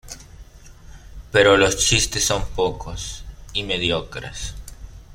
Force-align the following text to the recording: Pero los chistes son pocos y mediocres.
Pero 1.31 1.57
los 1.57 1.77
chistes 1.77 2.25
son 2.25 2.43
pocos 2.55 3.23
y 3.53 3.61
mediocres. 3.61 4.55